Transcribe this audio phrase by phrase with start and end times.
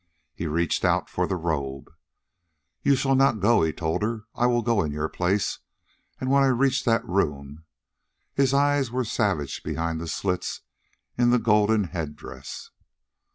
[0.33, 1.91] He reached out for the robe.
[2.81, 4.23] "You shall not go," he told her.
[4.33, 5.59] "I will go in your place.
[6.19, 7.65] And when I reach that room...."
[8.33, 10.61] His eyes were savage behind the slits
[11.19, 12.71] in the golden head dress.